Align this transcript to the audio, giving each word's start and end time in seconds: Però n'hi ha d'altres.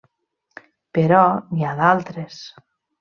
Però 0.99 1.19
n'hi 1.53 1.67
ha 1.67 1.75
d'altres. 1.81 2.41